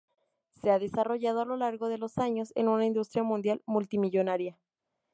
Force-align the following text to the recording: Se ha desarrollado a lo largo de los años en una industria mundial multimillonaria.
Se 0.59 0.71
ha 0.71 0.79
desarrollado 0.79 1.41
a 1.41 1.45
lo 1.45 1.57
largo 1.57 1.87
de 1.87 1.99
los 1.99 2.17
años 2.17 2.53
en 2.55 2.69
una 2.69 2.87
industria 2.87 3.21
mundial 3.21 3.61
multimillonaria. 3.67 4.57